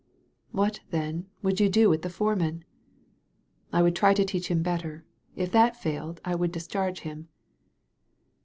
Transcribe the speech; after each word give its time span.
"What, 0.49 0.79
then, 0.89 1.27
would 1.43 1.59
you 1.59 1.69
do 1.69 1.87
with 1.87 2.01
the 2.01 2.09
foreman?" 2.09 2.65
"I 3.71 3.83
would 3.83 3.95
try 3.95 4.15
to 4.15 4.25
teach 4.25 4.47
him 4.47 4.63
better. 4.63 5.05
If 5.35 5.51
that 5.51 5.77
failed* 5.77 6.19
I 6.25 6.33
would 6.33 6.51
discharge 6.51 7.01
him." 7.01 7.27